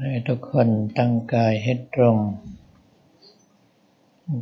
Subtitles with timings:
[0.00, 2.18] ให้ทุกคนตั้งกายให้ตรง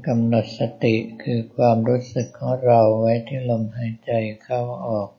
[0.07, 5.11] กำหนดสติคือความรู้สึกของเราไว้ที่ลมหายใจเข้าออก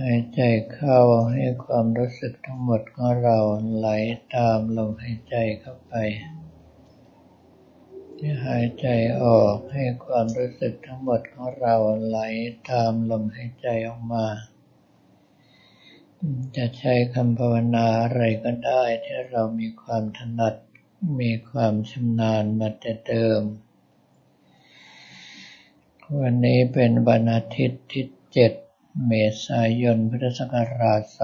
[0.00, 0.40] หายใจ
[0.72, 0.98] เข้า
[1.32, 3.38] ให้ความรู้สึกทั้งหมดของเรา
[3.76, 3.88] ไหล
[4.36, 5.94] ตามลมหายใจเข้าไป
[8.46, 8.86] หายใจ
[9.22, 11.74] ออกให้ความรู้สึกทั้งหมดของเรา
[12.06, 12.18] ไหล
[12.70, 14.26] ตามลมหายใจออกมา
[16.56, 20.54] จะใช้คำภาวนาอะไรก็ได้ที่เรามีความถนัด
[21.20, 23.42] มีความชำนาญมาแต่เดิม
[26.20, 28.04] วันนี้เป็นวันอาทิตย์ที่
[28.52, 29.12] 7 เม
[29.46, 31.16] ษายน พุทธศักราช 2562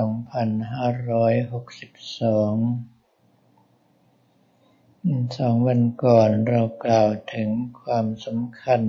[5.38, 7.48] สองวันก่อนเรากล่าวถึง
[7.80, 8.82] ความสำคัญ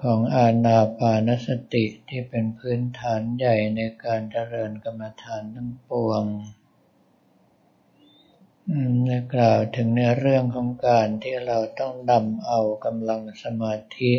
[0.00, 6.24] ของอาณาปานสติที่เป็นพื้นฐานใหญ่ในการเจริญกรรมฐานทั้งปวง
[9.06, 14.12] ได้กล่าวถึงในเรื่องของการที่เราต้องนำเอากำลังสมาธิ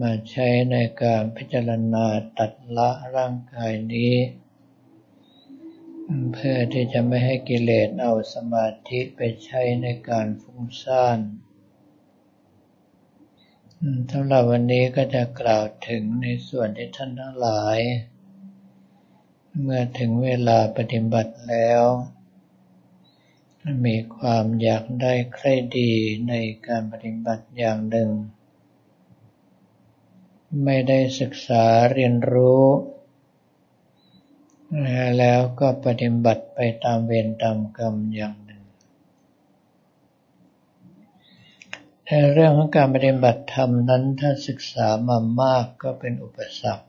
[0.00, 2.06] มาใช้ในการพิจารณา
[2.38, 4.14] ตัดละร่างกายนี้
[6.32, 11.18] เพื่อที่จะไม่ให้กิเลสเอาสมาธิไปใช้ในการฟุ้งซ่าน
[14.12, 17.78] สำหรับวันนี้ก็จะกล่าวถึงในส่วนที่ท่านทั้งหลาย
[19.62, 21.82] เมื่อถึงเวลาปฏิบัติแล้ว
[23.86, 25.46] มีความอยากได้ใคร
[25.78, 25.92] ดี
[26.28, 26.34] ใน
[26.66, 28.10] การปฏิบัติอย่างหนึ่ง
[30.64, 32.64] ไม่ได้ศึกษาเรียนรู้
[35.18, 38.62] แล้วก็ปฏิบัติไปตามเวรตามกรรมอย่างหนึ่ง
[42.06, 46.86] ในเรื่องของการปฏิบัติธรรมนั้นถ้าศึกษามามากก็เป็นอุปสรรค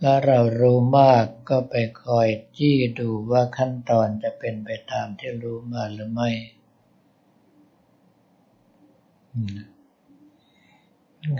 [0.00, 6.30] และเรารู้มากก็ไปคอยจี้ดูว่าขั้นตอนจะเป็นไปตามที่รู้มาหรือไม่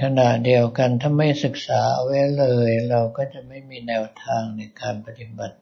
[0.02, 5.56] ขณะเดียวกันถ้าไม่ศึกษาเอาไว้เลย เราก็จะไม่มีแนวทางในการปฏิบัติ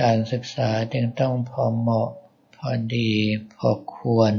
[0.00, 2.10] การศึกษาจึงต้องพอเหมาะ
[2.64, 3.10] พอดี
[3.56, 4.34] พอควร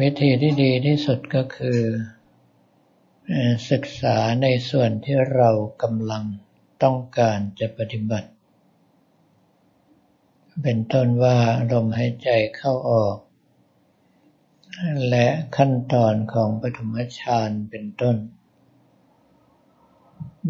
[0.00, 1.80] วิธีที่ดีที่สุดก็คือ
[3.70, 5.50] ศึกษาในส่วนที่เรา
[5.82, 6.24] กำลัง
[6.82, 8.28] ต้องการจะปฏิบัติ
[10.62, 11.38] เป็นต้นว่า
[11.72, 13.16] ลมหายใจเข้าออก
[15.08, 15.26] และ
[15.56, 18.16] ขั้นตอนของปฐมฌานเป็นต้น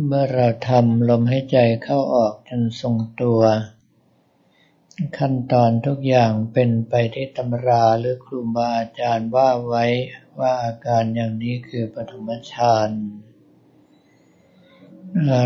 [0.06, 3.42] เมื่อเราทำลมหายใจเข้าออกจนทรงตัว
[5.18, 9.84] ขั้นตอนทุกอย่างเป็นไปที่ตำราหรือครูบาอาจารย์ว่าไว้
[10.38, 12.90] ว่าอาการอย่างนี้คือปฐมฌาน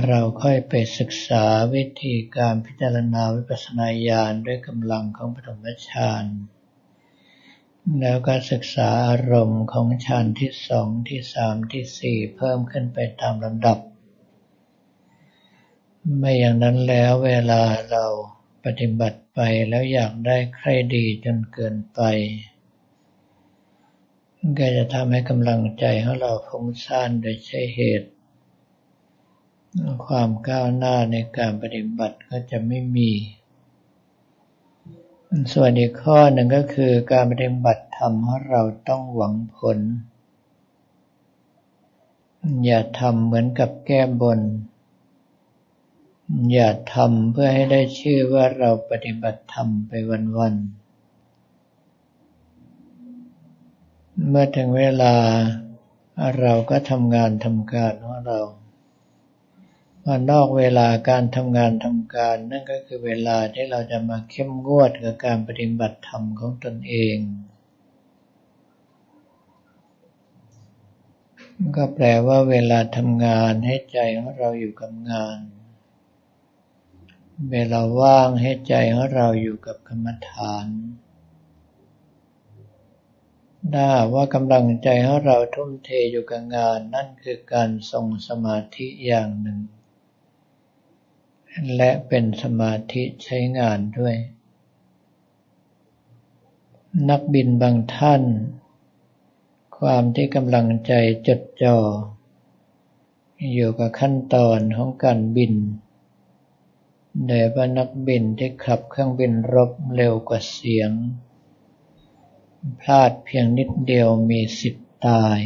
[0.09, 6.25] เราค่อยไปศึกษาวิธีการพิจารณาวิปัสสนาญาณด้วยกำลังของปฐมฌาน
[8.01, 13.79] แล้วก็ศึกษาอารมณ์ของฌานที่สองที่สามที่สี่เพิ่มขึ้นไปตามลำดับ
[16.19, 18.07] ไม่อย่างนั้นแล้วเวลาเรา
[18.67, 22.01] ปฏิบัติไปแล้วอยากได้ใครดีจนเกินไป
[24.59, 28.11] ก็จะทำให้กำลังใจของเราฟุ้งซ่านโดยใช่เหตุ
[30.07, 33.11] ความก้าวหน้าในการปฏิบัติก็จะไม่มี
[35.53, 39.79] ส่วนอีกข้อหนึ่งก็คือการปฏิบัติธรรมของเราต้องหวังผล
[42.65, 44.41] อย่าทำเหมือนกับแก้บน
[46.53, 49.93] อย่าทำเพื่อให้ได้ชื่อว่าเราปฏิบัติธรรมไป
[50.39, 50.87] วันๆ
[54.29, 55.15] เมื่อถึงเวลา
[56.41, 58.41] เราก็ทำงานทำการของเรา
[60.05, 67.17] ว่านอกเวลาการทำงานทำการ นั่นก็คือเวลาที่เราจะมาเข้มงวดกับการปฏิบัติธรรมของตนเอง
[71.77, 75.39] ก็แปลว่าเวลาทำงานให้ใจของเราอยู่กับงาน
[77.51, 80.67] เวลาว่างให้ใจของเราอยู่กับกรรมฐาน
[83.75, 89.59] ถ้าว่ากำลังใจของเราทุ่มเทอยู่กับงาน นั่นคือการทรงสมาธิอย่างหนึ่ง
[91.77, 94.15] และเป็นสมาธิใช้งานด้วย
[97.11, 98.23] นักบินบางท่าน
[99.79, 100.93] ความที่กำลังใจ
[101.27, 101.79] จดจ่อ
[103.53, 105.53] อยู่กับขั้นตอนของการบิน
[107.25, 110.91] โดยว่านักบินที่ขับเครื่องบินรบเร็วกว่าเสียง
[112.81, 115.41] พลาดเพียงนิดเดียวมีสิทธิ์ตาย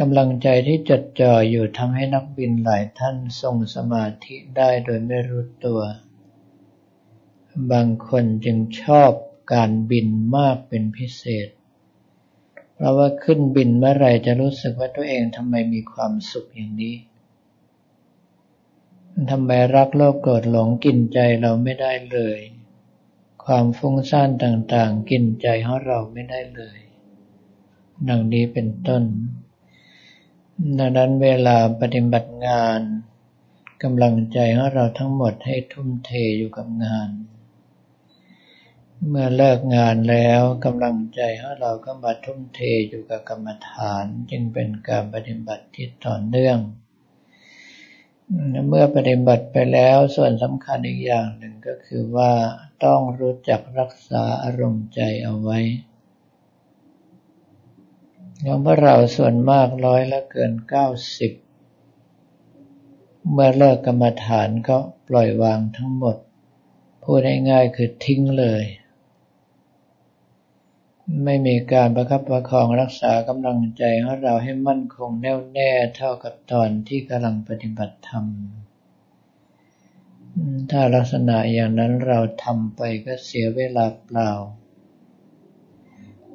[0.00, 5.80] กำลังใจที่จดจ่ออยู่ทำให้นักบินหลายท่านทรงสมาธิได้โดยไม่รู้ตัว
[7.72, 9.10] บางคนจึงชอบ
[9.52, 11.48] การบินมากเป็นพิเศษ
[12.74, 16.96] เพราะว่าขึ้นบินเมื่อไรจะรู้สึกว่าตัวเองทำไมมีความสุขอย่างนี้
[19.30, 22.38] ทำไมรักโลภโกรธหลงกินใจเราไม่ได้เลย
[23.44, 26.78] ความฟุ้งซ่านต่างๆ กินใจของเราไม่ได้เลย
[28.08, 29.02] ดังนี้เป็นต้น
[30.78, 32.80] ดังนั้นเวลาปฏิบัติงาน
[33.82, 37.10] กำลังใจของเราทั้งหมดให้ทุ่มเทอยู่กับงาน
[39.08, 46.58] เมื่อเลิกงานแล้วกำลังใจของเราก็มาทุ่มเทอยู่กับกรรมฐาน จึงเป็นการปฏิบัติที่ต่อเนื่อง
[48.68, 52.32] เมื่อปฏิบัติไปแล้วส่วนสำคัญอีกอย่างหนึ่งก็คือว่า
[52.84, 55.58] ต้องรู้จักรักษาอารมณ์ใจเอาไว้
[58.44, 60.86] ของพวกเราส่วนมากร้อยละเกินเก้า
[61.18, 61.32] สิบ
[63.32, 64.78] เมื่อเลิกกรรมฐานก็
[65.08, 66.16] ปล่อยวางทั้งหมด
[67.02, 67.18] พูด
[67.50, 68.62] ง่ายๆคือทิ้งเลย
[71.24, 78.24] ไม่มีการประคับประคองรักษากำลังใจของเราให้มั่นคงแน่วแน่เท่ากับตอนที่กำลังปฏิบัติธรรม
[80.70, 84.30] ถ้าลักษณะอย่างนั้นเราทำไปก็เสียเวลาเปล่า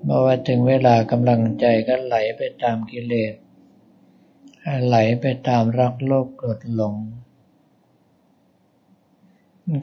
[0.04, 3.34] เมื่อว่าถึงเวลากำลังใจก็ไหลไปตามกิเลส
[4.86, 6.96] ไหลไปตามรักโลภโกรธหลง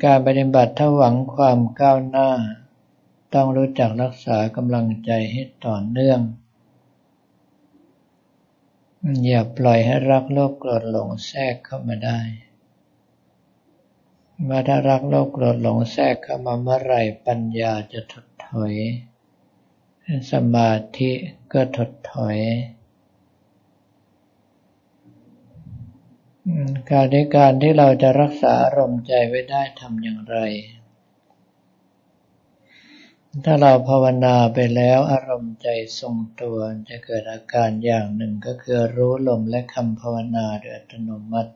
[0.05, 2.31] การปฏิบัติถ้าหวังความก้าวหน้า
[3.35, 6.21] ต้องรู้จักรักษากำลังใจให้ต่อเนื่อง
[9.27, 12.21] อย่าปล่อยให้รักโลภโกรธหลงแทรกเข้ามาได้
[14.45, 16.95] เมื่อถ้ารักโลภโกรธหลงแทรกเข้ามาเมื่อไร
[17.27, 18.75] ปัญญาจะถดถอย
[20.33, 21.13] สมาธิ
[21.53, 22.39] ก็ถดถอย
[26.91, 30.39] การในการที่เราจะรักษาอารมณ์ใจไว้ได้ทำอย่างไร
[33.45, 35.69] ถ้าเราภาวนาไปแล้วอารมณ์ใจ
[36.01, 41.53] ทรงตัวจะเกิดอาการอย่างหนึ่งก็คือรู้ลมและคำภาวนาโดยอัตโนมัติ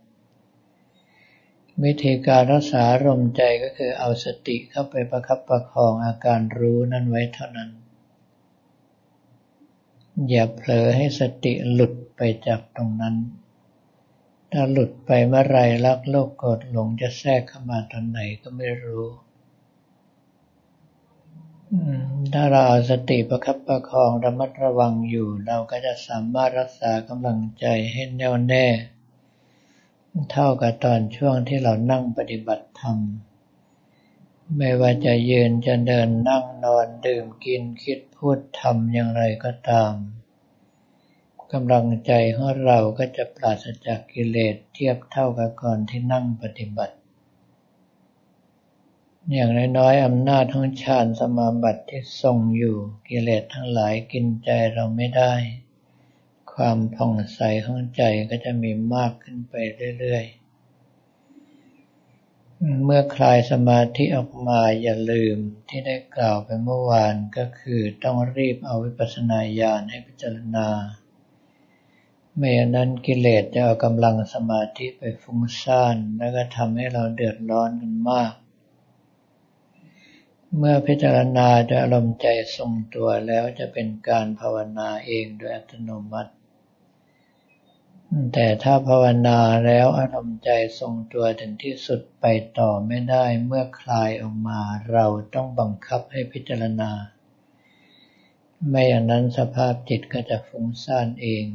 [1.85, 7.71] วิธีการรักษาอารมณ์ใจก็คือเอาสติเข้าไปประคับประคองอาการรู้นั้นไว้เท่านั้น
[10.29, 13.17] อย่าเผลอให้สติหลุดไปจากตรงนั้น
[14.53, 19.05] ถ้าหลุดไปเมื่อไรลักโลกกดหลงจะแทรกเข้ามาตอนไหนก็ไม่รู้
[22.33, 28.67] ถ้าเราเอาสติประคับประคองระมัดระวังอยู่ เราก็จะสามารถรักษากำลังใจให้แน่วแน่
[30.31, 32.99] เท่ากับตอนช่วงที่เรานั่งปฏิบัติธรรม
[34.57, 39.93] ไม่ว่าจะยืนจะเดินนั่งนอนดื่มกินคิดพูดทำอย่างไรก็ตาม
[41.53, 46.97] กำลังใจของเราก็จะปราศจากกิเลสเทียบเท่ากับก่อนที่นั่งปฏิบัติ
[49.33, 52.77] อย่างน้อยๆอำนาจของฌานสมาบัติที่ทรงอยู่
[53.09, 55.35] กิเลสทั้งหลายกินใจเราไม่ได้
[56.55, 59.55] ความผ่องใสของใจก็จะมีมากขึ้นไป
[59.99, 60.45] เรื่อยๆ
[62.85, 65.37] เมื่อคลายสมาธิออกมาอย่าลืม
[65.69, 70.69] ที่ได้กล่าวไปเมื่อวานก็คือต้องรีบเอาวิปัสสนาญาณให้พิจารณา
[72.37, 78.33] ไม่อย่างนั้นกิเลสจะเอากำลังสมาธิไปฟุ้งซ่าน แล้วก็ทำให้เราเดือดร้อนกันมาก
[80.59, 86.33] เมื่อพิจารณาโดยอารมณ์ใจทรงตัวแล้วจะเป็นการภาวนาเองโดยอัตโนมัติ
[88.33, 92.27] แต่ถ้าภาวนาแล้วอารมณ์ใจทรงตัวถึงที่สุดไป
[92.59, 94.61] ต่อไม่ได้เมื่อคลายออกมา
[94.93, 96.91] เราต้องบังคับให้พิจารณา
[98.69, 101.47] ไม่อย่างนั้นสภาพจิตก็จะฟุ้งซ่านเอง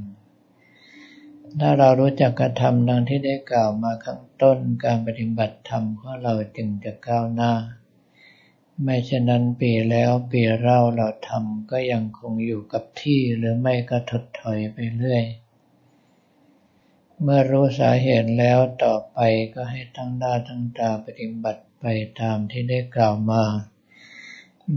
[1.60, 7.54] ถ้าเรารู้จักกระทำดังที่ได้กล่าวมาข้างต้นการปฏิบัติธรรมของเราจึงจะก้าวหน้า
[8.84, 15.24] ไม่เช่นนั้นปีแล้วปีเล่าเราทำก็ยังคงอยู่กับที่หรือไม่ก็ถดถอยไปเรื่อย
[17.22, 19.20] เมื่อรู้สาเหตุแล้วต่อไป
[19.54, 21.86] ก็ให้ตั้งหน้าตั้งตาปฏิบัติไป
[22.22, 23.44] ตามที่ได้กล่าวมา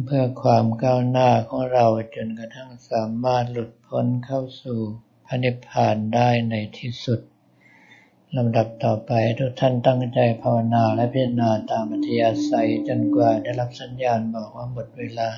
[0.05, 4.81] เพื่อความก้าวหน้าของเราจนกระทั่งสามารถหลุดพ้นเข้าสู่
[5.27, 7.21] พระนิพพานได้ในที่สุด
[8.39, 15.29] ลำดับต่อไปทุกท่านตั้งใจภาวนาและพิจารณาตามอัธยาศัยจนกว่าได้รับสัญญาณบอกว่าหมดเวลา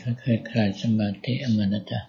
[0.00, 2.00] ถ้าเคยขาดสมาธิมันจะ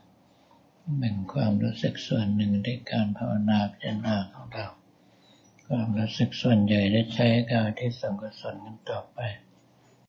[0.97, 4.67] แบ่งความรู้สึกส่วนหนึ่งในการภาวนาพิจารณาของเรา
[5.67, 9.19] ความรู้สึกส่วนใหญ่ได้ใช้การที่สังกสนกันต่อไป